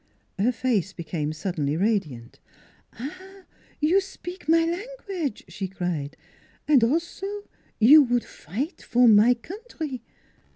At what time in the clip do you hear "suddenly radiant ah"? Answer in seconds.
1.31-3.43